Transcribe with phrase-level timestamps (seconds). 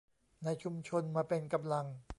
[0.43, 1.85] ในชุมชนมาเป็นกำลัง